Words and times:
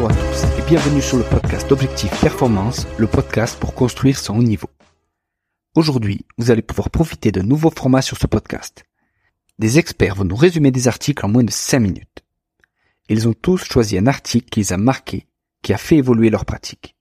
Bonjour 0.00 0.12
à 0.12 0.30
tous 0.30 0.44
et 0.56 0.62
bienvenue 0.68 1.02
sur 1.02 1.16
le 1.16 1.24
podcast 1.24 1.72
Objectif 1.72 2.20
Performance, 2.20 2.86
le 2.98 3.08
podcast 3.08 3.58
pour 3.58 3.74
construire 3.74 4.16
son 4.16 4.38
haut 4.38 4.44
niveau. 4.44 4.70
Aujourd'hui, 5.74 6.24
vous 6.36 6.52
allez 6.52 6.62
pouvoir 6.62 6.88
profiter 6.88 7.32
de 7.32 7.42
nouveaux 7.42 7.72
formats 7.72 8.00
sur 8.00 8.16
ce 8.16 8.28
podcast. 8.28 8.84
Des 9.58 9.80
experts 9.80 10.14
vont 10.14 10.24
nous 10.24 10.36
résumer 10.36 10.70
des 10.70 10.86
articles 10.86 11.26
en 11.26 11.28
moins 11.28 11.42
de 11.42 11.50
5 11.50 11.80
minutes. 11.80 12.22
Ils 13.08 13.26
ont 13.26 13.32
tous 13.32 13.64
choisi 13.64 13.98
un 13.98 14.06
article 14.06 14.48
qui 14.48 14.60
les 14.60 14.72
a 14.72 14.76
marqués, 14.76 15.26
qui 15.62 15.72
a 15.72 15.78
fait 15.78 15.96
évoluer 15.96 16.30
leur 16.30 16.44
pratique. 16.44 16.94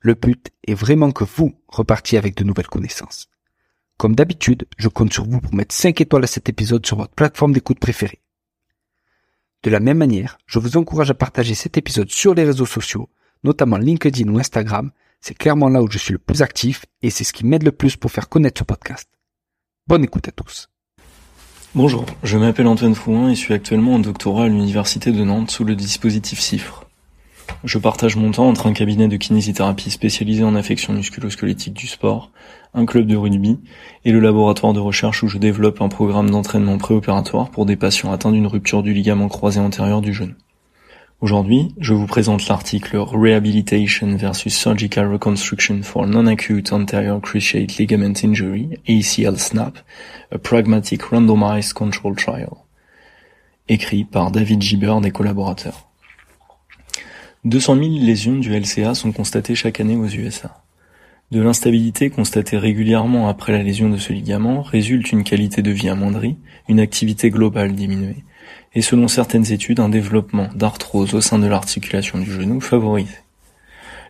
Le 0.00 0.14
but 0.14 0.50
est 0.66 0.74
vraiment 0.74 1.12
que 1.12 1.22
vous 1.22 1.54
repartiez 1.68 2.18
avec 2.18 2.36
de 2.36 2.42
nouvelles 2.42 2.66
connaissances. 2.66 3.28
Comme 3.98 4.16
d'habitude, 4.16 4.66
je 4.78 4.88
compte 4.88 5.12
sur 5.12 5.28
vous 5.28 5.40
pour 5.40 5.54
mettre 5.54 5.76
5 5.76 6.00
étoiles 6.00 6.24
à 6.24 6.26
cet 6.26 6.48
épisode 6.48 6.84
sur 6.86 6.96
votre 6.96 7.14
plateforme 7.14 7.52
d'écoute 7.52 7.78
préférée. 7.78 8.20
De 9.66 9.70
la 9.72 9.80
même 9.80 9.98
manière, 9.98 10.38
je 10.46 10.60
vous 10.60 10.76
encourage 10.76 11.10
à 11.10 11.14
partager 11.14 11.56
cet 11.56 11.76
épisode 11.76 12.08
sur 12.08 12.34
les 12.34 12.44
réseaux 12.44 12.66
sociaux, 12.66 13.08
notamment 13.42 13.78
LinkedIn 13.78 14.28
ou 14.28 14.38
Instagram. 14.38 14.92
C'est 15.20 15.36
clairement 15.36 15.68
là 15.68 15.82
où 15.82 15.90
je 15.90 15.98
suis 15.98 16.12
le 16.12 16.20
plus 16.20 16.40
actif 16.40 16.84
et 17.02 17.10
c'est 17.10 17.24
ce 17.24 17.32
qui 17.32 17.44
m'aide 17.44 17.64
le 17.64 17.72
plus 17.72 17.96
pour 17.96 18.12
faire 18.12 18.28
connaître 18.28 18.60
ce 18.60 18.64
podcast. 18.64 19.08
Bonne 19.88 20.04
écoute 20.04 20.28
à 20.28 20.30
tous. 20.30 20.68
Bonjour, 21.74 22.06
je 22.22 22.38
m'appelle 22.38 22.68
Antoine 22.68 22.94
Fouin 22.94 23.30
et 23.30 23.34
suis 23.34 23.54
actuellement 23.54 23.94
en 23.94 23.98
doctorat 23.98 24.44
à 24.44 24.48
l'Université 24.48 25.10
de 25.10 25.24
Nantes 25.24 25.50
sous 25.50 25.64
le 25.64 25.74
dispositif 25.74 26.38
CIFRE. 26.38 26.85
Je 27.64 27.78
partage 27.78 28.16
mon 28.16 28.30
temps 28.30 28.48
entre 28.48 28.66
un 28.66 28.72
cabinet 28.72 29.08
de 29.08 29.16
kinésithérapie 29.16 29.90
spécialisé 29.90 30.44
en 30.44 30.54
affection 30.54 30.92
musculo-squelettique 30.92 31.74
du 31.74 31.86
sport, 31.86 32.30
un 32.74 32.86
club 32.86 33.06
de 33.06 33.16
rugby 33.16 33.58
et 34.04 34.12
le 34.12 34.20
laboratoire 34.20 34.72
de 34.72 34.80
recherche 34.80 35.22
où 35.22 35.28
je 35.28 35.38
développe 35.38 35.80
un 35.80 35.88
programme 35.88 36.30
d'entraînement 36.30 36.78
préopératoire 36.78 37.50
pour 37.50 37.66
des 37.66 37.76
patients 37.76 38.12
atteints 38.12 38.32
d'une 38.32 38.46
rupture 38.46 38.82
du 38.82 38.92
ligament 38.92 39.28
croisé 39.28 39.58
antérieur 39.58 40.00
du 40.00 40.12
genou. 40.12 40.34
Aujourd'hui, 41.22 41.74
je 41.78 41.94
vous 41.94 42.06
présente 42.06 42.46
l'article 42.46 42.98
Rehabilitation 42.98 44.16
versus 44.16 44.54
Surgical 44.54 45.10
Reconstruction 45.10 45.82
for 45.82 46.06
Non-Acute 46.06 46.74
Anterior 46.74 47.22
Cruciate 47.22 47.78
Ligament 47.78 48.12
Injury, 48.22 48.78
ACL 48.86 49.38
SNAP, 49.38 49.78
a 50.30 50.38
Pragmatic 50.38 51.02
Randomized 51.04 51.72
Control 51.72 52.14
Trial, 52.16 52.52
écrit 53.70 54.04
par 54.04 54.30
David 54.30 54.60
Gibber 54.60 54.96
des 55.00 55.10
collaborateurs. 55.10 55.88
200 57.46 57.76
000 57.76 57.88
lésions 58.00 58.34
du 58.34 58.58
LCA 58.58 58.96
sont 58.96 59.12
constatées 59.12 59.54
chaque 59.54 59.78
année 59.78 59.94
aux 59.94 60.08
USA. 60.08 60.64
De 61.30 61.40
l'instabilité 61.40 62.10
constatée 62.10 62.58
régulièrement 62.58 63.28
après 63.28 63.52
la 63.52 63.62
lésion 63.62 63.88
de 63.88 63.98
ce 63.98 64.12
ligament 64.12 64.62
résulte 64.62 65.12
une 65.12 65.22
qualité 65.22 65.62
de 65.62 65.70
vie 65.70 65.88
amoindrie, 65.88 66.38
une 66.68 66.80
activité 66.80 67.30
globale 67.30 67.76
diminuée, 67.76 68.24
et 68.74 68.82
selon 68.82 69.06
certaines 69.06 69.52
études, 69.52 69.78
un 69.78 69.88
développement 69.88 70.48
d'arthrose 70.56 71.14
au 71.14 71.20
sein 71.20 71.38
de 71.38 71.46
l'articulation 71.46 72.18
du 72.18 72.32
genou 72.32 72.60
favorisé. 72.60 73.14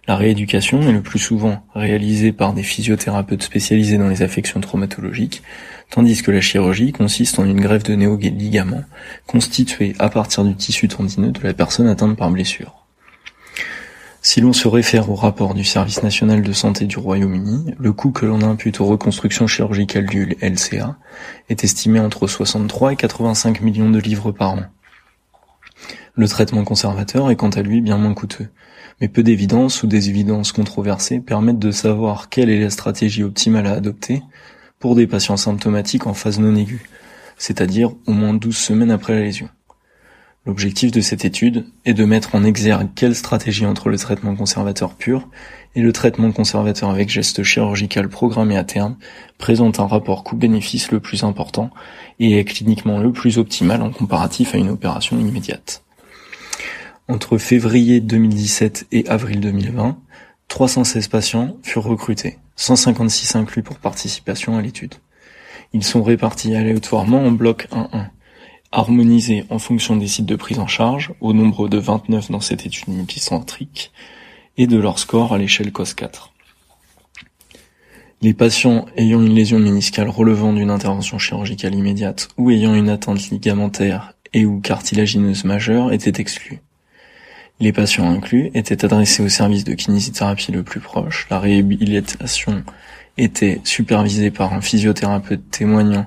La 0.08 0.16
rééducation 0.16 0.80
est 0.80 0.92
le 0.92 1.02
plus 1.02 1.18
souvent 1.18 1.62
réalisée 1.74 2.32
par 2.32 2.54
des 2.54 2.62
physiothérapeutes 2.62 3.42
spécialisés 3.42 3.98
dans 3.98 4.08
les 4.08 4.22
affections 4.22 4.62
traumatologiques, 4.62 5.42
tandis 5.90 6.22
que 6.22 6.30
la 6.30 6.40
chirurgie 6.40 6.92
consiste 6.92 7.38
en 7.38 7.44
une 7.44 7.60
greffe 7.60 7.82
de 7.82 7.96
néo-ligaments 7.96 8.84
constituée 9.26 9.94
à 9.98 10.08
partir 10.08 10.42
du 10.42 10.54
tissu 10.54 10.88
tendineux 10.88 11.32
de 11.32 11.42
la 11.42 11.52
personne 11.52 11.86
atteinte 11.86 12.16
par 12.16 12.30
blessure. 12.30 12.85
Si 14.28 14.40
l'on 14.40 14.52
se 14.52 14.66
réfère 14.66 15.08
au 15.08 15.14
rapport 15.14 15.54
du 15.54 15.62
Service 15.62 16.02
national 16.02 16.42
de 16.42 16.52
santé 16.52 16.86
du 16.86 16.98
Royaume-Uni, 16.98 17.74
le 17.78 17.92
coût 17.92 18.10
que 18.10 18.26
l'on 18.26 18.42
impute 18.42 18.80
aux 18.80 18.86
reconstructions 18.86 19.46
chirurgicales 19.46 20.06
du 20.06 20.36
LCA 20.42 20.96
est 21.48 21.62
estimé 21.62 22.00
entre 22.00 22.26
63 22.26 22.94
et 22.94 22.96
85 22.96 23.60
millions 23.60 23.88
de 23.88 24.00
livres 24.00 24.32
par 24.32 24.54
an. 24.54 24.64
Le 26.16 26.26
traitement 26.26 26.64
conservateur 26.64 27.30
est 27.30 27.36
quant 27.36 27.50
à 27.50 27.62
lui 27.62 27.80
bien 27.80 27.98
moins 27.98 28.14
coûteux, 28.14 28.48
mais 29.00 29.06
peu 29.06 29.22
d'évidences 29.22 29.84
ou 29.84 29.86
des 29.86 30.08
évidences 30.08 30.50
controversées 30.50 31.20
permettent 31.20 31.60
de 31.60 31.70
savoir 31.70 32.28
quelle 32.28 32.50
est 32.50 32.60
la 32.60 32.70
stratégie 32.70 33.22
optimale 33.22 33.68
à 33.68 33.74
adopter 33.74 34.24
pour 34.80 34.96
des 34.96 35.06
patients 35.06 35.36
symptomatiques 35.36 36.08
en 36.08 36.14
phase 36.14 36.40
non 36.40 36.56
aiguë, 36.56 36.82
c'est-à-dire 37.38 37.92
au 38.08 38.12
moins 38.12 38.34
12 38.34 38.56
semaines 38.56 38.90
après 38.90 39.14
la 39.14 39.20
lésion. 39.20 39.48
L'objectif 40.46 40.92
de 40.92 41.00
cette 41.00 41.24
étude 41.24 41.66
est 41.84 41.92
de 41.92 42.04
mettre 42.04 42.36
en 42.36 42.44
exergue 42.44 42.90
quelle 42.94 43.16
stratégie 43.16 43.66
entre 43.66 43.88
le 43.88 43.98
traitement 43.98 44.36
conservateur 44.36 44.94
pur 44.94 45.28
et 45.74 45.80
le 45.80 45.92
traitement 45.92 46.30
conservateur 46.30 46.88
avec 46.88 47.08
geste 47.08 47.42
chirurgical 47.42 48.08
programmé 48.08 48.56
à 48.56 48.62
terme 48.62 48.96
présente 49.38 49.80
un 49.80 49.88
rapport 49.88 50.22
coût-bénéfice 50.22 50.92
le 50.92 51.00
plus 51.00 51.24
important 51.24 51.70
et 52.20 52.38
est 52.38 52.44
cliniquement 52.44 53.00
le 53.00 53.10
plus 53.10 53.38
optimal 53.38 53.82
en 53.82 53.90
comparatif 53.90 54.54
à 54.54 54.58
une 54.58 54.70
opération 54.70 55.18
immédiate. 55.18 55.82
Entre 57.08 57.38
février 57.38 58.00
2017 58.00 58.86
et 58.92 59.08
avril 59.08 59.40
2020, 59.40 59.98
316 60.46 61.08
patients 61.08 61.56
furent 61.64 61.82
recrutés, 61.82 62.38
156 62.54 63.34
inclus 63.34 63.64
pour 63.64 63.78
participation 63.78 64.56
à 64.56 64.62
l'étude. 64.62 64.94
Ils 65.72 65.84
sont 65.84 66.04
répartis 66.04 66.54
aléatoirement 66.54 67.24
en 67.24 67.32
bloc 67.32 67.66
1-1 67.72 68.10
harmonisés 68.72 69.44
en 69.50 69.58
fonction 69.58 69.96
des 69.96 70.06
sites 70.06 70.26
de 70.26 70.36
prise 70.36 70.58
en 70.58 70.66
charge, 70.66 71.12
au 71.20 71.32
nombre 71.32 71.68
de 71.68 71.78
29 71.78 72.30
dans 72.30 72.40
cette 72.40 72.66
étude 72.66 72.88
multicentrique, 72.88 73.92
et 74.56 74.66
de 74.66 74.78
leur 74.78 74.98
score 74.98 75.32
à 75.32 75.38
l'échelle 75.38 75.70
COS4. 75.70 76.30
Les 78.22 78.32
patients 78.32 78.86
ayant 78.96 79.20
une 79.20 79.34
lésion 79.34 79.58
méniscale 79.58 80.08
relevant 80.08 80.52
d'une 80.52 80.70
intervention 80.70 81.18
chirurgicale 81.18 81.74
immédiate 81.74 82.28
ou 82.38 82.50
ayant 82.50 82.74
une 82.74 82.88
atteinte 82.88 83.28
ligamentaire 83.28 84.14
et 84.32 84.46
ou 84.46 84.60
cartilagineuse 84.60 85.44
majeure 85.44 85.92
étaient 85.92 86.20
exclus. 86.20 86.60
Les 87.60 87.72
patients 87.72 88.10
inclus 88.10 88.50
étaient 88.54 88.84
adressés 88.84 89.22
au 89.22 89.28
service 89.28 89.64
de 89.64 89.74
kinésithérapie 89.74 90.52
le 90.52 90.62
plus 90.62 90.80
proche. 90.80 91.26
La 91.30 91.38
réhabilitation 91.40 92.64
était 93.18 93.60
supervisée 93.64 94.30
par 94.30 94.52
un 94.52 94.60
physiothérapeute 94.60 95.50
témoignant 95.50 96.06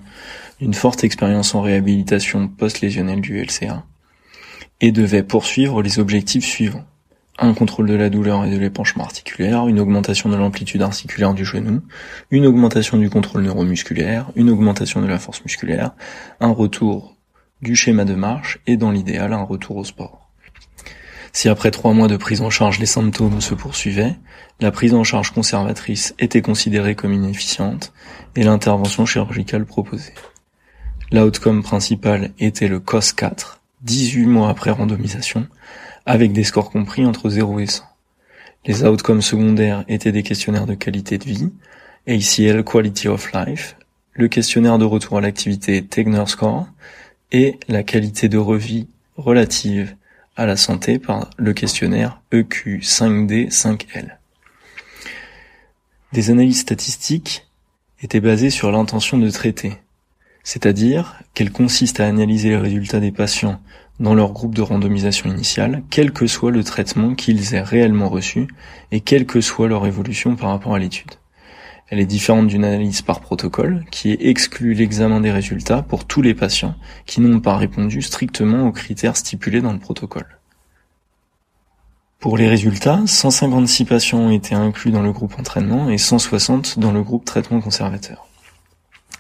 d'une 0.60 0.74
forte 0.74 1.04
expérience 1.04 1.56
en 1.56 1.62
réhabilitation 1.62 2.48
post-lésionnelle 2.48 3.22
du 3.22 3.42
LCA 3.42 3.84
et 4.82 4.92
devait 4.92 5.24
poursuivre 5.24 5.82
les 5.82 6.00
objectifs 6.00 6.46
suivants. 6.46 6.86
Un 7.38 7.54
contrôle 7.54 7.88
de 7.88 7.96
la 7.96 8.10
douleur 8.10 8.44
et 8.46 8.52
de 8.52 8.58
l'épanchement 8.58 9.06
articulaire, 9.06 9.68
une 9.68 9.80
augmentation 9.80 10.30
de 10.30 10.36
l'amplitude 10.36 10.82
articulaire 10.82 11.34
du 11.34 11.46
genou, 11.46 11.82
une 12.32 12.46
augmentation 12.46 12.98
du 12.98 13.10
contrôle 13.10 13.44
neuromusculaire, 13.44 14.30
une 14.36 14.50
augmentation 14.50 15.02
de 15.02 15.08
la 15.08 15.20
force 15.20 15.44
musculaire, 15.44 15.92
un 16.42 16.52
retour 16.52 17.16
du 17.62 17.76
schéma 17.76 18.04
de 18.04 18.16
marche 18.16 18.60
et 18.68 18.76
dans 18.76 18.92
l'idéal 18.92 19.32
un 19.32 19.44
retour 19.44 19.78
au 19.78 19.86
sport. 19.86 20.29
Si 21.32 21.48
après 21.48 21.72
trois 21.72 21.94
mois 21.94 22.08
de 22.08 22.18
prise 22.18 22.42
en 22.42 22.50
charge 22.50 22.80
les 22.80 22.86
symptômes 22.86 23.42
se 23.42 23.54
poursuivaient, 23.54 24.16
la 24.60 24.72
prise 24.72 24.94
en 24.94 25.04
charge 25.04 25.32
conservatrice 25.32 26.16
était 26.20 26.42
considérée 26.42 26.96
comme 26.96 27.14
inefficiente 27.14 27.94
et 28.36 28.44
l'intervention 28.44 29.06
chirurgicale 29.06 29.66
proposée. 29.66 30.14
L'outcome 31.12 31.64
principal 31.64 32.32
était 32.40 32.68
le 32.68 32.80
COS4, 32.80 33.58
18 33.82 34.26
mois 34.26 34.50
après 34.50 34.72
randomisation, 34.72 35.48
avec 36.06 36.34
des 36.34 36.44
scores 36.44 36.72
compris 36.72 37.06
entre 37.06 37.30
0 37.30 37.60
et 37.60 37.68
100. 37.68 37.84
Les 38.66 38.84
outcomes 38.84 39.22
secondaires 39.22 39.86
étaient 39.88 40.12
des 40.12 40.24
questionnaires 40.24 40.66
de 40.66 40.76
qualité 40.76 41.18
de 41.18 41.24
vie, 41.24 41.52
ACL 42.08 42.64
Quality 42.64 43.08
of 43.08 43.32
Life, 43.34 43.78
le 44.14 44.28
questionnaire 44.28 44.78
de 44.78 44.86
retour 44.86 45.18
à 45.18 45.22
l'activité 45.22 45.86
Tegner 45.86 46.26
Score 46.26 46.68
et 47.32 47.60
la 47.68 47.84
qualité 47.84 48.28
de 48.28 48.38
revie 48.38 48.88
relative 49.16 49.96
à 50.40 50.46
la 50.46 50.56
santé 50.56 51.00
par 51.00 51.30
le 51.36 51.52
questionnaire 51.52 52.22
EQ5D5L. 52.32 54.18
Des 56.14 56.32
analyses 56.32 56.62
statistiques 56.62 57.46
étaient 58.02 58.22
basées 58.22 58.50
sur 58.50 58.72
l'intention 58.72 59.18
de 59.18 59.30
traiter, 59.30 59.74
c'est-à-dire 60.44 61.22
qu'elle 61.34 61.52
consiste 61.52 62.00
à 62.00 62.08
analyser 62.08 62.50
les 62.50 62.58
résultats 62.58 63.02
des 63.02 63.12
patients 63.12 63.60
dans 64.00 64.14
leur 64.14 64.32
groupe 64.32 64.56
de 64.56 64.62
randomisation 64.62 65.30
initiale, 65.30 65.84
quel 65.90 66.14
que 66.14 66.26
soit 66.26 66.52
le 66.52 66.64
traitement 66.64 67.16
qu'ils 67.16 67.54
aient 67.54 67.62
réellement 67.62 68.08
reçu 68.08 68.48
et 68.94 69.02
quelle 69.02 69.26
que 69.26 69.42
soit 69.42 69.68
leur 69.68 69.86
évolution 69.86 70.38
par 70.38 70.52
rapport 70.52 70.74
à 70.74 70.80
l'étude. 70.80 71.16
Elle 71.90 72.00
est 72.00 72.06
différente 72.06 72.48
d'une 72.48 72.66
analyse 72.66 73.02
par 73.02 73.20
protocole, 73.20 73.84
qui 73.90 74.12
exclut 74.20 74.76
l'examen 74.76 75.22
des 75.22 75.32
résultats 75.32 75.82
pour 75.82 76.06
tous 76.06 76.22
les 76.22 76.36
patients 76.36 76.76
qui 77.08 77.20
n'ont 77.20 77.40
pas 77.40 77.58
répondu 77.58 78.04
strictement 78.04 78.68
aux 78.68 78.72
critères 78.72 79.18
stipulés 79.18 79.62
dans 79.62 79.74
le 79.74 79.80
protocole. 79.80 80.40
Pour 82.20 82.38
les 82.38 82.48
résultats, 82.48 83.02
156 83.06 83.86
patients 83.86 84.20
ont 84.20 84.32
été 84.32 84.54
inclus 84.54 84.92
dans 84.92 85.02
le 85.02 85.12
groupe 85.12 85.40
entraînement 85.40 85.90
et 85.90 85.98
160 85.98 86.78
dans 86.78 86.92
le 86.92 87.02
groupe 87.02 87.26
traitement 87.26 87.62
conservateur. 87.62 88.28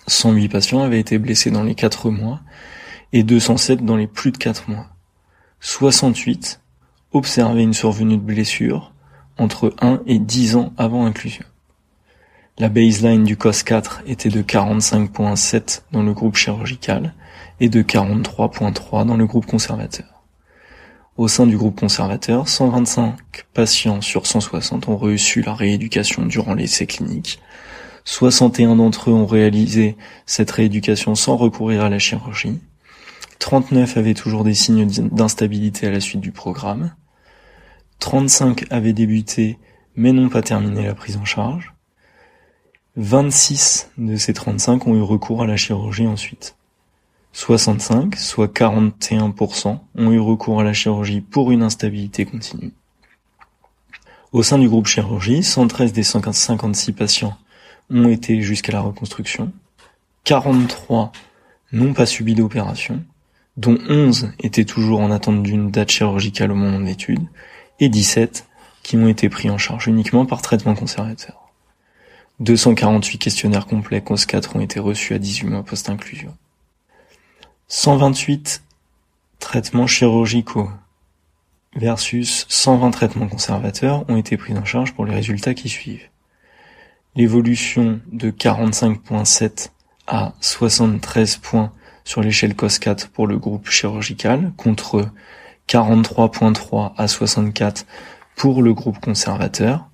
108 0.07 0.49
patients 0.49 0.81
avaient 0.81 0.99
été 0.99 1.17
blessés 1.17 1.49
dans 1.49 1.63
les 1.63 1.75
4 1.75 2.09
mois 2.09 2.41
et 3.13 3.23
207 3.23 3.83
dans 3.85 3.95
les 3.95 4.07
plus 4.07 4.31
de 4.31 4.37
4 4.37 4.69
mois. 4.69 4.87
68 5.61 6.61
observaient 7.13 7.63
une 7.63 7.73
survenue 7.73 8.17
de 8.17 8.21
blessure 8.21 8.93
entre 9.37 9.73
1 9.81 10.01
et 10.05 10.19
10 10.19 10.57
ans 10.57 10.73
avant 10.77 11.05
inclusion. 11.05 11.45
La 12.59 12.67
baseline 12.67 13.23
du 13.23 13.37
COS4 13.37 14.01
était 14.05 14.27
de 14.27 14.41
45.7 14.41 15.83
dans 15.93 16.03
le 16.03 16.11
groupe 16.11 16.35
chirurgical 16.35 17.13
et 17.61 17.69
de 17.69 17.81
43.3 17.81 19.05
dans 19.05 19.15
le 19.15 19.25
groupe 19.25 19.45
conservateur. 19.45 20.25
Au 21.15 21.29
sein 21.29 21.47
du 21.47 21.55
groupe 21.55 21.79
conservateur, 21.79 22.49
125 22.49 23.15
patients 23.53 24.01
sur 24.01 24.27
160 24.27 24.89
ont 24.89 24.97
reçu 24.97 25.41
la 25.41 25.53
rééducation 25.53 26.25
durant 26.25 26.53
l'essai 26.53 26.85
clinique. 26.85 27.39
61 28.03 28.75
d'entre 28.75 29.09
eux 29.09 29.13
ont 29.13 29.25
réalisé 29.25 29.95
cette 30.25 30.51
rééducation 30.51 31.15
sans 31.15 31.37
recourir 31.37 31.85
à 31.85 31.89
la 31.89 31.99
chirurgie. 31.99 32.59
39 33.39 33.95
avaient 33.95 34.13
toujours 34.13 34.43
des 34.43 34.53
signes 34.53 34.85
d'instabilité 34.85 35.87
à 35.87 35.91
la 35.91 36.01
suite 36.01 36.19
du 36.19 36.33
programme. 36.33 36.93
35 37.99 38.65
avaient 38.69 38.91
débuté 38.91 39.57
mais 39.95 40.11
n'ont 40.11 40.27
pas 40.27 40.41
terminé 40.41 40.83
la 40.83 40.93
prise 40.93 41.15
en 41.15 41.23
charge. 41.23 41.73
26 43.01 43.91
de 43.97 44.17
ces 44.17 44.33
35 44.33 44.85
ont 44.85 44.93
eu 44.93 45.01
recours 45.01 45.41
à 45.41 45.47
la 45.47 45.55
chirurgie 45.55 46.05
ensuite. 46.05 46.57
65, 47.31 48.17
soit 48.17 48.53
41%, 48.53 49.79
ont 49.95 50.11
eu 50.11 50.19
recours 50.19 50.59
à 50.59 50.65
la 50.65 50.73
chirurgie 50.73 51.21
pour 51.21 51.51
une 51.51 51.63
instabilité 51.63 52.25
continue. 52.25 52.73
Au 54.33 54.43
sein 54.43 54.57
du 54.57 54.67
groupe 54.67 54.87
chirurgie, 54.87 55.43
113 55.43 55.93
des 55.93 56.03
156 56.03 56.91
patients 56.91 57.37
ont 57.89 58.09
été 58.09 58.41
jusqu'à 58.41 58.73
la 58.73 58.81
reconstruction, 58.81 59.53
43 60.25 61.13
n'ont 61.71 61.93
pas 61.93 62.05
subi 62.05 62.35
d'opération, 62.35 63.01
dont 63.55 63.77
11 63.87 64.33
étaient 64.41 64.65
toujours 64.65 64.99
en 64.99 65.11
attente 65.11 65.41
d'une 65.41 65.71
date 65.71 65.89
chirurgicale 65.89 66.51
au 66.51 66.55
moment 66.55 66.81
de 66.81 66.85
l'étude, 66.85 67.25
et 67.79 67.87
17 67.87 68.45
qui 68.83 68.97
ont 68.97 69.07
été 69.07 69.29
pris 69.29 69.49
en 69.49 69.57
charge 69.57 69.87
uniquement 69.87 70.25
par 70.25 70.41
traitement 70.41 70.75
conservateur. 70.75 71.38
248 72.39 73.17
questionnaires 73.17 73.65
complets 73.65 73.99
COS4 73.99 74.57
ont 74.57 74.61
été 74.61 74.79
reçus 74.79 75.13
à 75.13 75.19
18 75.19 75.47
mois 75.47 75.63
post-inclusion. 75.63 76.35
128 77.67 78.63
traitements 79.39 79.87
chirurgicaux 79.87 80.69
versus 81.75 82.45
120 82.49 82.91
traitements 82.91 83.27
conservateurs 83.27 84.09
ont 84.09 84.17
été 84.17 84.37
pris 84.37 84.57
en 84.57 84.65
charge 84.65 84.93
pour 84.93 85.05
les 85.05 85.13
résultats 85.13 85.53
qui 85.53 85.69
suivent. 85.69 86.07
L'évolution 87.15 87.99
de 88.11 88.31
45.7 88.31 89.69
à 90.07 90.33
73 90.39 91.37
points 91.37 91.71
sur 92.05 92.21
l'échelle 92.21 92.53
COS4 92.53 93.09
pour 93.09 93.27
le 93.27 93.37
groupe 93.37 93.69
chirurgical 93.69 94.53
contre 94.57 95.09
43.3 95.67 96.93
à 96.97 97.07
64 97.07 97.85
pour 98.35 98.63
le 98.63 98.73
groupe 98.73 98.99
conservateur 98.99 99.89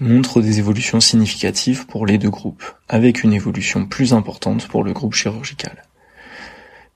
montre 0.00 0.40
des 0.40 0.58
évolutions 0.58 1.00
significatives 1.00 1.86
pour 1.86 2.06
les 2.06 2.18
deux 2.18 2.30
groupes, 2.30 2.64
avec 2.88 3.22
une 3.22 3.32
évolution 3.32 3.86
plus 3.86 4.12
importante 4.12 4.68
pour 4.68 4.84
le 4.84 4.92
groupe 4.92 5.14
chirurgical. 5.14 5.84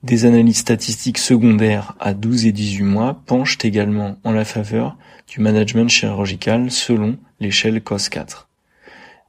Des 0.02 0.26
analyses 0.26 0.58
statistiques 0.58 1.18
secondaires 1.18 1.94
à 1.98 2.14
12 2.14 2.46
et 2.46 2.52
18 2.52 2.82
mois 2.84 3.20
penchent 3.26 3.58
également 3.64 4.16
en 4.22 4.32
la 4.32 4.44
faveur 4.44 4.96
du 5.26 5.40
management 5.40 5.88
chirurgical 5.88 6.70
selon 6.70 7.18
l'échelle 7.40 7.78
COS4. 7.78 8.46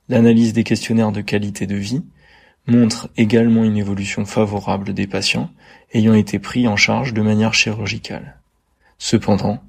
L'analyse 0.10 0.54
des 0.54 0.64
questionnaires 0.64 1.12
de 1.12 1.22
qualité 1.22 1.66
de 1.66 1.76
vie 1.76 2.04
montre 2.68 3.10
également 3.18 3.64
une 3.64 3.78
évolution 3.78 4.26
favorable 4.26 4.94
des 4.94 5.08
patients 5.08 5.50
ayant 5.94 6.14
été 6.14 6.38
pris 6.38 6.68
en 6.68 6.76
charge 6.76 7.14
de 7.14 7.22
manière 7.22 7.54
chirurgicale. 7.54 8.38
Cependant, 9.00 9.64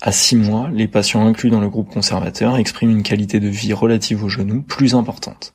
à 0.00 0.12
6 0.12 0.36
mois, 0.36 0.70
les 0.72 0.86
patients 0.86 1.26
inclus 1.26 1.50
dans 1.50 1.60
le 1.60 1.68
groupe 1.68 1.90
conservateur 1.90 2.56
expriment 2.56 2.92
une 2.92 3.02
qualité 3.02 3.40
de 3.40 3.48
vie 3.48 3.72
relative 3.72 4.22
au 4.22 4.28
genou 4.28 4.62
plus 4.62 4.94
importante. 4.94 5.54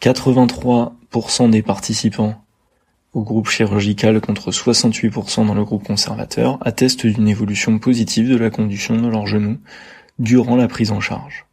83% 0.00 1.50
des 1.50 1.62
participants 1.62 2.40
au 3.14 3.22
groupe 3.22 3.48
chirurgical 3.48 4.20
contre 4.20 4.52
68% 4.52 5.46
dans 5.46 5.54
le 5.54 5.64
groupe 5.64 5.84
conservateur 5.84 6.58
attestent 6.60 7.06
d'une 7.06 7.26
évolution 7.26 7.80
positive 7.80 8.28
de 8.28 8.36
la 8.36 8.50
condition 8.50 8.96
de 8.96 9.08
leurs 9.08 9.26
genoux 9.26 9.58
durant 10.20 10.54
la 10.54 10.68
prise 10.68 10.92
en 10.92 11.00
charge. 11.00 11.46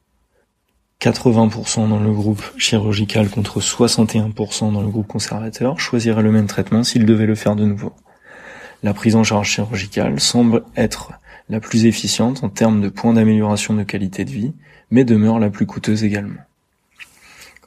80% 1.01 1.89
dans 1.89 2.00
le 2.00 2.12
groupe 2.12 2.44
chirurgical 2.57 3.29
contre 3.29 3.59
61% 3.59 4.71
dans 4.71 4.81
le 4.81 4.89
groupe 4.89 5.07
conservateur 5.07 5.79
choisiraient 5.79 6.23
le 6.23 6.31
même 6.31 6.47
traitement 6.47 6.83
s'ils 6.83 7.06
devaient 7.06 7.25
le 7.25 7.35
faire 7.35 7.56
de 7.56 7.65
nouveau. 7.65 7.94
La 8.83 8.94
prise 8.94 9.15
en 9.15 9.23
charge 9.23 9.50
chirurgicale 9.50 10.19
semble 10.19 10.63
être 10.75 11.13
la 11.50 11.59
plus 11.59 11.86
efficiente 11.86 12.44
en 12.44 12.50
termes 12.50 12.81
de 12.81 12.89
points 12.89 13.13
d'amélioration 13.13 13.74
de 13.74 13.83
qualité 13.83 14.25
de 14.25 14.31
vie, 14.31 14.53
mais 14.89 15.03
demeure 15.03 15.39
la 15.39 15.50
plus 15.50 15.65
coûteuse 15.65 16.03
également. 16.03 16.42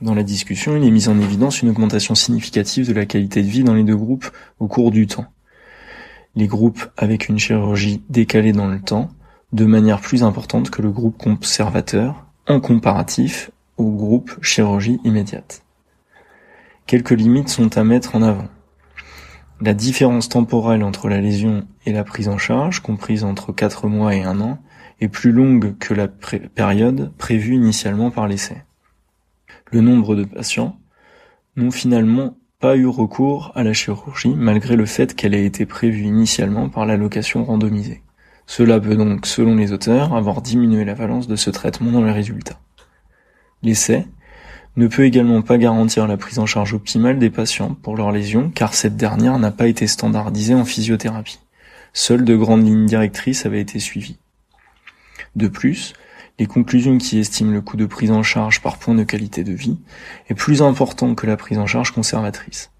Dans 0.01 0.15
la 0.15 0.23
discussion, 0.23 0.77
il 0.77 0.85
est 0.85 0.91
mis 0.91 1.09
en 1.09 1.19
évidence 1.21 1.63
une 1.63 1.71
augmentation 1.71 2.15
significative 2.15 2.87
de 2.87 2.93
la 2.93 3.07
qualité 3.07 3.43
de 3.43 3.49
vie 3.49 3.65
dans 3.65 3.75
les 3.75 3.83
deux 3.83 3.97
groupes 3.97 4.31
au 4.61 4.69
cours 4.69 4.91
du 4.91 5.07
temps. 5.07 5.27
Les 6.37 6.47
groupes 6.47 6.87
avec 6.97 7.29
une 7.29 7.39
chirurgie 7.39 8.03
décalée 8.09 8.53
dans 8.53 8.69
le 8.69 8.81
temps, 8.81 9.11
de 9.53 9.65
manière 9.65 10.01
plus 10.01 10.23
importante 10.23 10.71
que 10.71 10.83
le 10.83 10.91
groupe 10.91 11.19
conservateur, 11.19 12.27
en 12.47 12.61
comparatif 12.61 13.51
au 13.77 13.91
groupe 13.91 14.37
chirurgie 14.43 15.01
immédiate. 15.05 15.63
Quelques 16.87 17.11
limites 17.11 17.49
sont 17.49 17.77
à 17.77 17.85
mettre 17.85 18.15
en 18.15 18.23
avant. 18.23 18.49
La 19.61 19.75
différence 19.75 20.29
temporelle 20.29 20.85
entre 20.85 21.09
la 21.09 21.21
lésion 21.21 21.67
et 21.85 21.93
la 21.93 22.05
prise 22.05 22.29
en 22.29 22.39
charge, 22.39 22.81
comprise 22.81 23.25
entre 23.25 23.53
4 23.53 23.89
mois 23.89 24.15
et 24.15 24.23
1 24.23 24.41
an, 24.41 24.59
est 25.01 25.09
plus 25.09 25.33
longue 25.33 25.77
que 25.79 25.95
la 25.95 26.09
période 26.09 27.13
prévue 27.19 27.55
initialement 27.55 28.11
par 28.11 28.29
l'essai 28.29 28.63
le 29.71 29.81
nombre 29.81 30.15
de 30.15 30.25
patients 30.25 30.79
n'ont 31.57 31.71
finalement 31.71 32.37
pas 32.61 32.77
eu 32.77 32.87
recours 32.87 33.53
à 33.55 33.63
la 33.63 33.73
chirurgie 33.73 34.35
malgré 34.35 34.77
le 34.77 34.87
fait 34.87 35.15
qu'elle 35.15 35.35
ait 35.35 35.45
été 35.45 35.67
prévue 35.67 36.05
initialement 36.05 36.69
par 36.69 36.87
l'allocation 36.87 37.45
randomisée. 37.45 38.03
Cela 38.47 38.81
peut 38.81 38.97
donc, 38.97 39.27
selon 39.27 39.55
les 39.57 39.73
auteurs, 39.73 40.15
avoir 40.15 40.41
diminué 40.41 40.85
la 40.85 40.95
valence 40.95 41.29
de 41.29 41.37
ce 41.37 41.51
traitement 41.51 41.93
dans 41.93 42.03
les 42.03 42.13
résultats. 42.13 42.59
L'essai 43.63 44.07
ne 44.79 44.87
peut 44.87 45.05
également 45.05 45.43
pas 45.43 45.59
garantir 45.59 46.07
la 46.07 46.17
prise 46.17 46.39
en 46.39 46.47
charge 46.47 46.73
optimale 46.73 47.19
des 47.19 47.31
patients 47.31 47.77
pour 47.83 47.97
leurs 47.97 48.13
lésions 48.13 48.51
car 48.55 48.75
cette 48.75 48.97
dernière 48.97 49.37
n'a 49.41 49.51
pas 49.51 49.67
été 49.67 49.89
standardisée 49.89 50.55
en 50.55 50.65
physiothérapie. 50.65 51.41
Seules 51.93 52.25
de 52.25 52.37
grandes 52.37 52.65
lignes 52.65 52.87
directrices 52.87 53.45
avaient 53.45 53.61
été 53.61 53.81
suivies. 53.81 54.19
De 55.35 55.49
plus, 55.49 55.95
les 56.39 56.47
conclusions 56.47 56.97
qui 56.97 57.19
estiment 57.19 57.51
le 57.51 57.61
coût 57.61 57.77
de 57.77 57.87
prise 57.87 58.13
en 58.13 58.23
charge 58.23 58.63
par 58.63 58.79
point 58.79 58.95
de 58.95 59.03
qualité 59.03 59.43
de 59.43 59.53
vie 59.53 59.79
est 60.29 60.35
plus 60.35 60.63
important 60.63 61.17
que 61.17 61.27
la 61.27 61.37
prise 61.37 61.59
en 61.59 61.67
charge 61.67 61.91
conservatrice. 61.91 62.71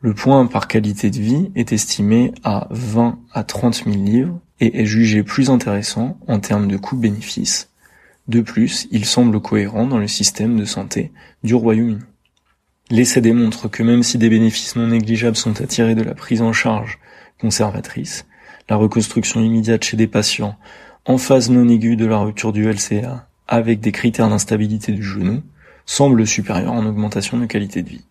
Le 0.00 0.14
point 0.14 0.46
par 0.46 0.66
qualité 0.66 1.10
de 1.10 1.20
vie 1.20 1.52
est 1.54 1.72
estimé 1.72 2.32
à 2.42 2.66
20 2.70 3.20
à 3.32 3.44
30 3.44 3.84
000 3.84 3.90
livres 3.90 4.40
et 4.58 4.80
est 4.80 4.86
jugé 4.86 5.22
plus 5.22 5.48
intéressant 5.48 6.18
en 6.26 6.40
termes 6.40 6.66
de 6.66 6.76
coût-bénéfice. 6.76 7.67
De 8.28 8.42
plus, 8.42 8.86
il 8.90 9.06
semble 9.06 9.40
cohérent 9.40 9.86
dans 9.86 9.98
le 9.98 10.06
système 10.06 10.58
de 10.58 10.66
santé 10.66 11.12
du 11.42 11.54
Royaume-Uni. 11.54 11.98
L'essai 12.90 13.20
démontre 13.20 13.68
que 13.68 13.82
même 13.82 14.02
si 14.02 14.18
des 14.18 14.28
bénéfices 14.28 14.76
non 14.76 14.88
négligeables 14.88 15.36
sont 15.36 15.60
attirés 15.60 15.94
de 15.94 16.02
la 16.02 16.14
prise 16.14 16.42
en 16.42 16.52
charge 16.52 16.98
conservatrice, 17.40 18.26
la 18.68 18.76
reconstruction 18.76 19.40
immédiate 19.40 19.84
chez 19.84 19.96
des 19.96 20.06
patients 20.06 20.56
en 21.06 21.16
phase 21.16 21.50
non 21.50 21.68
aiguë 21.68 21.96
de 21.96 22.06
la 22.06 22.18
rupture 22.18 22.52
du 22.52 22.70
LCA 22.70 23.26
avec 23.46 23.80
des 23.80 23.92
critères 23.92 24.28
d'instabilité 24.28 24.92
du 24.92 25.02
genou 25.02 25.42
semble 25.86 26.26
supérieur 26.26 26.72
en 26.72 26.84
augmentation 26.84 27.38
de 27.38 27.46
qualité 27.46 27.82
de 27.82 27.88
vie. 27.88 28.04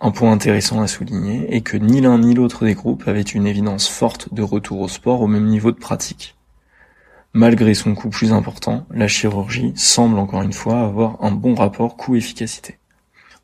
Un 0.00 0.10
point 0.10 0.32
intéressant 0.32 0.82
à 0.82 0.86
souligner 0.86 1.54
est 1.54 1.62
que 1.62 1.78
ni 1.78 2.02
l'un 2.02 2.18
ni 2.18 2.34
l'autre 2.34 2.66
des 2.66 2.74
groupes 2.74 3.08
avait 3.08 3.22
une 3.22 3.46
évidence 3.46 3.88
forte 3.88 4.34
de 4.34 4.42
retour 4.42 4.80
au 4.80 4.88
sport 4.88 5.22
au 5.22 5.26
même 5.26 5.46
niveau 5.46 5.72
de 5.72 5.78
pratique. 5.78 6.36
Malgré 7.36 7.74
son 7.74 7.96
coût 7.96 8.10
plus 8.10 8.32
important, 8.32 8.86
la 8.92 9.08
chirurgie 9.08 9.72
semble 9.74 10.20
encore 10.20 10.42
une 10.42 10.52
fois 10.52 10.82
avoir 10.82 11.18
un 11.20 11.32
bon 11.32 11.56
rapport 11.56 11.96
coût-efficacité. 11.96 12.78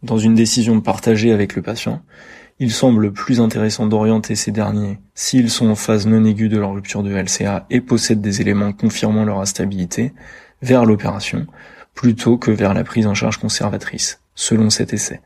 Dans 0.05 0.17
une 0.17 0.37
décision 0.37 0.81
partagée 0.81 1.33
avec 1.33 1.57
le 1.57 1.63
patient, 1.63 2.01
il 2.61 2.71
semble 2.71 3.13
plus 3.13 3.41
intéressant 3.41 3.87
d'orienter 3.87 4.37
ces 4.37 4.53
derniers, 4.53 5.01
s'ils 5.17 5.51
sont 5.51 5.69
en 5.69 5.75
phase 5.75 6.07
non 6.07 6.25
aiguë 6.25 6.49
de 6.49 6.59
leur 6.59 6.73
rupture 6.73 7.03
de 7.03 7.13
LCA 7.13 7.67
et 7.69 7.81
possèdent 7.81 8.21
des 8.21 8.41
éléments 8.41 8.73
confirmant 8.73 9.25
leur 9.25 9.41
instabilité, 9.41 10.13
vers 10.63 10.85
l'opération, 10.85 11.49
plutôt 11.93 12.39
que 12.39 12.53
vers 12.53 12.75
la 12.75 12.85
prise 12.85 13.09
en 13.09 13.15
charge 13.15 13.39
conservatrice, 13.39 14.21
selon 14.37 14.71
cet 14.71 14.93
essai. 14.93 15.21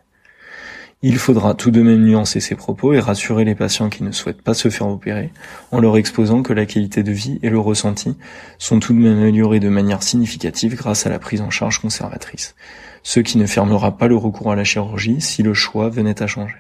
Il 1.07 1.19
faudra 1.19 1.53
tout 1.53 1.71
de 1.71 1.83
même 1.83 2.03
nuancer 2.03 2.41
ces 2.41 2.55
propos 2.55 2.95
et 2.95 2.99
rassurer 2.99 3.45
les 3.45 3.55
patients 3.55 3.91
qui 3.91 4.03
ne 4.03 4.11
souhaitent 4.11 4.41
pas 4.41 4.55
se 4.55 4.71
faire 4.71 4.89
opérer 4.89 5.33
en 5.71 5.79
leur 5.79 5.99
exposant 5.99 6.43
que 6.43 6.55
la 6.55 6.65
qualité 6.65 7.03
de 7.03 7.13
vie 7.13 7.39
et 7.43 7.51
le 7.51 7.59
ressenti 7.59 8.17
sont 8.57 8.81
tout 8.81 8.95
de 8.95 8.99
même 8.99 9.19
améliorés 9.19 9.61
de 9.61 9.69
manière 9.69 10.03
significative 10.03 10.77
grâce 10.77 11.05
à 11.05 11.11
la 11.11 11.19
prise 11.19 11.43
en 11.43 11.51
charge 11.51 11.83
conservatrice, 11.83 12.55
ce 13.03 13.21
qui 13.21 13.37
ne 13.37 13.45
fermera 13.45 13.99
pas 13.99 14.09
le 14.09 14.17
recours 14.17 14.51
à 14.51 14.57
la 14.57 14.65
chirurgie 14.65 15.21
si 15.21 15.43
le 15.43 15.53
choix 15.53 15.91
venait 15.91 16.23
à 16.23 16.27
changer. 16.27 16.57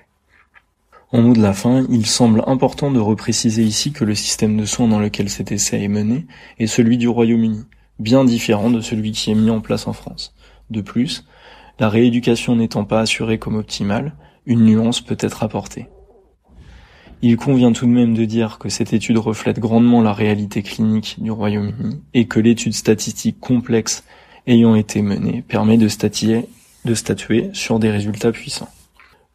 En 1.11 1.23
mot 1.23 1.33
de 1.33 1.41
la 1.41 1.55
fin, 1.55 1.87
il 1.89 2.05
semble 2.05 2.45
important 2.47 2.91
de 2.91 3.01
repréciser 3.01 3.63
ici 3.63 3.93
que 3.93 4.05
le 4.05 4.15
système 4.15 4.59
de 4.59 4.67
soins 4.67 4.89
dans 4.89 5.01
lequel 5.01 5.31
cet 5.31 5.53
essai 5.53 5.83
est 5.83 5.89
mené 5.89 6.27
est 6.59 6.67
celui 6.67 6.99
du 6.99 7.09
Royaume-Uni, 7.09 7.65
bien 7.99 8.27
différent 8.27 8.69
de 8.69 8.83
celui 8.83 9.13
qui 9.13 9.31
est 9.31 9.37
mis 9.37 9.49
en 9.49 9.63
place 9.63 9.87
en 9.87 9.95
France. 9.95 10.35
De 10.69 10.83
plus, 10.83 11.25
la 11.79 11.89
rééducation 11.89 12.57
n'étant 12.57 12.85
pas 12.85 13.01
assurée 13.01 13.39
comme 13.39 13.57
optimale, 13.57 14.13
une 14.47 14.65
nuance 14.65 15.01
peut 15.01 15.17
être 15.21 15.43
apportée. 15.43 15.89
Il 17.23 17.37
convient 17.37 17.73
tout 17.73 17.87
de 17.87 17.91
même 17.91 18.15
de 18.15 18.27
dire 18.27 18.59
que 18.59 18.69
cette 18.69 18.93
étude 18.93 19.17
reflète 19.17 19.59
grandement 19.59 20.03
la 20.03 20.13
réalité 20.13 20.63
clinique 20.63 21.17
du 21.19 21.31
Royaume-Uni 21.31 22.03
et 22.13 22.27
que 22.27 22.39
l'étude 22.39 22.75
statistique 22.75 23.41
complexe 23.41 24.05
ayant 24.47 24.75
été 24.75 25.01
menée 25.01 25.43
permet 25.49 25.79
de 25.79 25.89
statuer, 25.89 26.49
sur 27.55 27.79
des 27.79 27.91
résultats 27.91 28.31
puissants. 28.31 28.69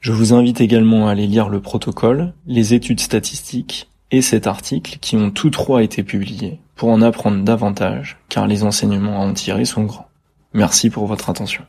Je 0.02 0.12
vous 0.12 0.34
invite 0.34 0.62
également 0.62 1.08
à 1.08 1.12
aller 1.12 1.26
lire 1.26 1.50
le 1.50 1.62
protocole, 1.62 2.34
les 2.46 2.76
études 2.76 3.00
statistiques 3.00 3.90
et 4.12 4.22
cet 4.22 4.46
article 4.46 5.00
qui 5.02 5.18
ont 5.18 5.32
tous 5.32 5.50
trois 5.50 5.82
été 5.82 6.04
publiés 6.04 6.60
pour 6.76 6.90
en 6.90 7.02
apprendre 7.02 7.44
davantage 7.44 8.18
car 8.30 8.46
les 8.46 8.64
enseignements 8.64 9.22
à 9.22 9.26
en 9.26 9.34
tirer 9.34 9.66
sont 9.66 9.84
grands. 9.84 10.10
Merci 10.54 10.92
pour 10.92 11.08
votre 11.08 11.30
attention. 11.30 11.64